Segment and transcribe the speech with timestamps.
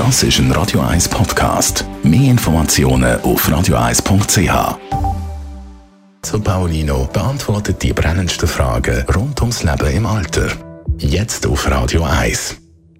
[0.00, 1.84] Das ist ein Radio 1 Podcast.
[2.02, 4.78] Mehr Informationen auf radio1.ch.
[6.22, 10.48] Zu Paulino beantwortet die brennendsten Fragen rund ums Leben im Alter.
[10.96, 12.56] Jetzt auf Radio 1.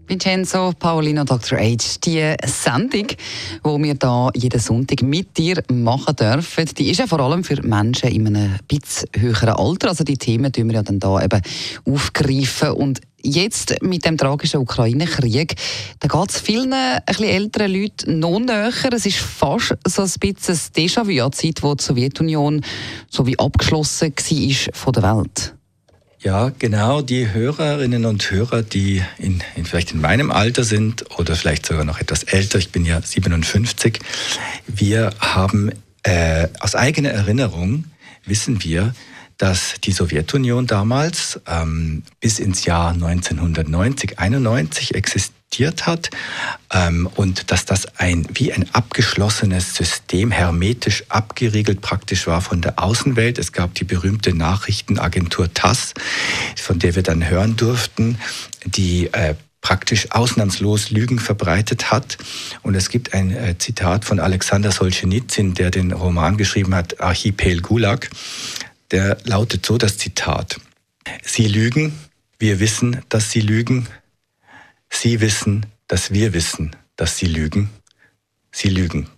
[0.09, 1.59] Vincenzo Paulino Dr.
[1.59, 1.77] H.
[2.05, 7.21] Die Sendung, die wir hier jeden Sonntag mit dir machen dürfen, die ist ja vor
[7.21, 9.89] allem für Menschen in einem bisschen höheren Alter.
[9.89, 11.41] Also die Themen tun wir ja dann da eben
[11.87, 15.55] aufgreifen und Jetzt mit dem tragischen Ukraine-Krieg,
[15.99, 16.75] da geht es vielen
[17.07, 18.73] bisschen älteren Leuten noch näher.
[18.93, 22.65] Es ist fast so ein bisschen ein Déjà-vu an Zeit, wo die Sowjetunion
[23.11, 25.55] so wie abgeschlossen war von der Welt.
[26.23, 27.01] Ja, genau.
[27.01, 31.85] Die Hörerinnen und Hörer, die in, in, vielleicht in meinem Alter sind oder vielleicht sogar
[31.85, 34.01] noch etwas älter, ich bin ja 57,
[34.67, 37.85] wir haben äh, aus eigener Erinnerung,
[38.27, 38.95] wissen wir,
[39.41, 46.11] dass die Sowjetunion damals ähm, bis ins Jahr 1990, 91 existiert hat
[46.71, 52.83] ähm, und dass das ein wie ein abgeschlossenes System hermetisch abgeriegelt praktisch war von der
[52.83, 53.39] Außenwelt.
[53.39, 55.95] Es gab die berühmte Nachrichtenagentur TASS,
[56.57, 58.19] von der wir dann hören durften,
[58.67, 62.19] die äh, praktisch ausnahmslos Lügen verbreitet hat.
[62.63, 67.63] Und es gibt ein äh, Zitat von Alexander Solzhenitsyn, der den Roman geschrieben hat, Archipel
[67.63, 68.11] Gulag
[68.91, 70.61] der lautet so das Zitat.
[71.23, 71.93] Sie lügen,
[72.39, 73.87] wir wissen, dass sie lügen.
[74.89, 77.71] Sie wissen, dass wir wissen, dass sie lügen.
[78.53, 79.09] Sie lügen.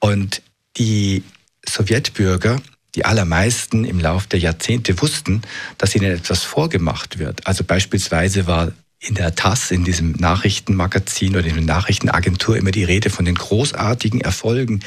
[0.00, 0.42] Und
[0.76, 1.24] die
[1.68, 2.60] Sowjetbürger,
[2.94, 5.42] die allermeisten im Laufe der Jahrzehnte wussten,
[5.78, 7.46] dass ihnen etwas vorgemacht wird.
[7.46, 12.84] Also beispielsweise war in der TASS, in diesem Nachrichtenmagazin oder in der Nachrichtenagentur immer die
[12.84, 14.80] Rede von den großartigen Erfolgen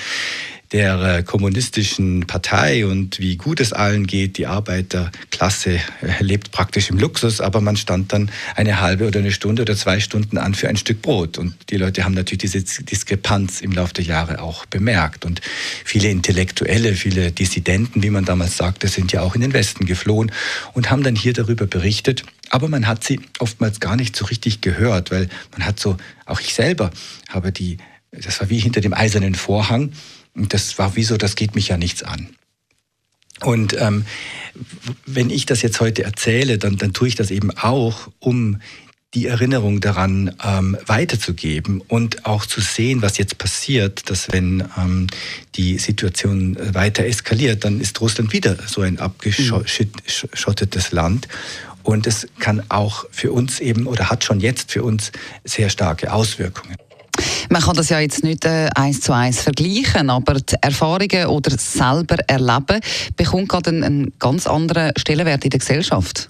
[0.71, 4.37] der äh, kommunistischen Partei und wie gut es allen geht.
[4.37, 5.79] Die Arbeiterklasse äh,
[6.19, 9.99] lebt praktisch im Luxus, aber man stand dann eine halbe oder eine Stunde oder zwei
[9.99, 11.39] Stunden an für ein Stück Brot.
[11.39, 15.25] Und die Leute haben natürlich diese Diskrepanz im Laufe der Jahre auch bemerkt.
[15.25, 15.41] Und
[15.83, 20.31] viele Intellektuelle, viele Dissidenten, wie man damals sagte, sind ja auch in den Westen geflohen
[20.73, 22.23] und haben dann hier darüber berichtet.
[22.51, 26.41] Aber man hat sie oftmals gar nicht so richtig gehört, weil man hat so, auch
[26.41, 26.91] ich selber
[27.27, 27.77] habe die,
[28.11, 29.93] das war wie hinter dem eisernen Vorhang,
[30.47, 32.29] das war wie so, das geht mich ja nichts an.
[33.41, 34.05] Und ähm,
[35.05, 38.59] wenn ich das jetzt heute erzähle, dann, dann tue ich das eben auch, um
[39.15, 45.07] die Erinnerung daran ähm, weiterzugeben und auch zu sehen, was jetzt passiert, dass wenn ähm,
[45.55, 51.27] die Situation weiter eskaliert, dann ist Russland wieder so ein abgeschottetes Land.
[51.81, 55.11] Und es kann auch für uns eben oder hat schon jetzt für uns
[55.43, 56.75] sehr starke Auswirkungen.
[57.51, 61.57] Man kann das ja jetzt nicht äh, eins zu eins vergleichen, aber die Erfahrungen oder
[61.57, 62.79] selber erleben
[63.17, 66.29] bekommt gerade einen, einen ganz anderen Stellenwert in der Gesellschaft.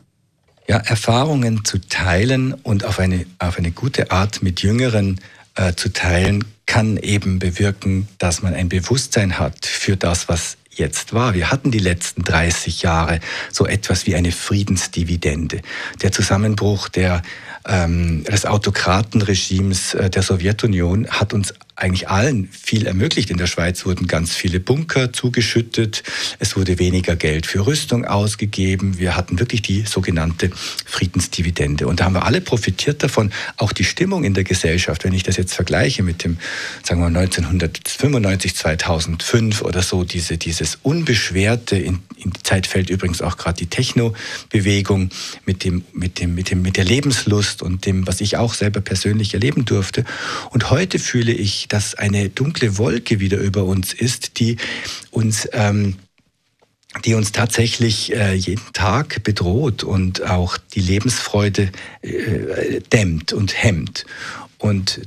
[0.68, 5.20] Ja, Erfahrungen zu teilen und auf eine, auf eine gute Art mit Jüngeren
[5.56, 11.14] äh, zu teilen, kann eben bewirken, dass man ein Bewusstsein hat für das, was jetzt
[11.14, 11.34] war.
[11.34, 13.20] Wir hatten die letzten 30 Jahre
[13.52, 15.62] so etwas wie eine Friedensdividende.
[16.02, 17.22] Der Zusammenbruch der
[17.68, 23.30] ähm, des Autokratenregimes äh, der Sowjetunion hat uns eigentlich allen viel ermöglicht.
[23.30, 26.04] In der Schweiz wurden ganz viele Bunker zugeschüttet.
[26.38, 29.00] Es wurde weniger Geld für Rüstung ausgegeben.
[29.00, 30.52] Wir hatten wirklich die sogenannte
[30.86, 31.88] Friedensdividende.
[31.88, 33.32] Und da haben wir alle profitiert davon.
[33.58, 36.38] Auch die Stimmung in der Gesellschaft, wenn ich das jetzt vergleiche mit dem,
[36.84, 43.22] sagen wir 1995, 2005 oder so, diese, dieses unbeschwerte, in, in die Zeit fällt übrigens
[43.22, 45.12] auch gerade die Techno-Bewegung
[45.46, 48.82] mit dem, mit dem, mit dem, mit der Lebenslust und dem, was ich auch selber
[48.82, 50.04] persönlich erleben durfte.
[50.50, 54.58] Und heute fühle ich, dass eine dunkle Wolke wieder über uns ist, die
[55.12, 55.96] uns ähm,
[57.06, 61.72] die uns tatsächlich äh, jeden Tag bedroht und auch die Lebensfreude
[62.02, 64.06] äh, dämmt und hemmt.
[64.58, 65.02] Und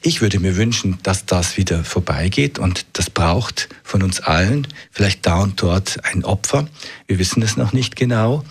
[0.00, 5.24] ich würde mir wünschen, dass das wieder vorbeigeht und das braucht von uns allen vielleicht
[5.26, 6.66] da und dort ein Opfer.
[7.06, 8.44] Wir wissen es noch nicht genau,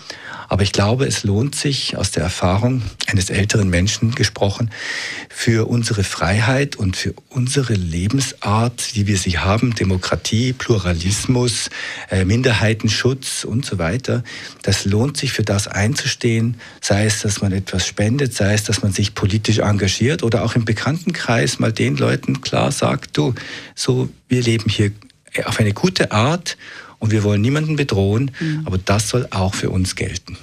[0.48, 4.70] aber ich glaube, es lohnt sich, aus der Erfahrung eines älteren Menschen gesprochen,
[5.28, 11.68] für unsere Freiheit und für unsere Lebensart, wie wir sie haben, Demokratie, Pluralismus,
[12.10, 14.24] äh, Minderheitenschutz und so weiter,
[14.62, 18.82] das lohnt sich für das einzustehen, sei es, dass man etwas spendet, sei es, dass
[18.82, 23.34] man sich politisch engagiert oder auch im Bekanntenkreis mal den Leuten klar sagt, du,
[23.74, 24.92] so, wir leben hier
[25.44, 26.56] auf eine gute Art
[26.98, 28.62] und wir wollen niemanden bedrohen, mhm.
[28.64, 30.38] aber das soll auch für uns gelten.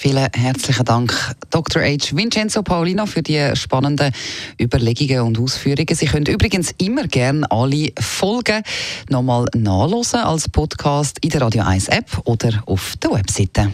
[0.00, 1.12] Vielen herzlichen Dank,
[1.50, 1.82] Dr.
[1.82, 2.16] H.
[2.16, 4.12] Vincenzo Paulino, für die spannenden
[4.60, 5.88] Überlegungen und Ausführungen.
[5.92, 8.62] Sie können übrigens immer gerne alle Folgen
[9.08, 13.72] nochmal nachlesen als Podcast in der Radio 1 App oder auf der Webseite.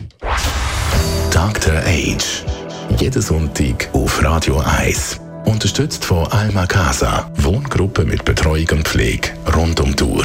[1.31, 1.75] Dr.
[1.75, 2.45] H.
[2.99, 5.21] Jeden Sonntag auf Radio 1.
[5.45, 10.25] Und unterstützt von Alma Casa, Wohngruppe mit Betreuung und Pflege rund um die Uhr.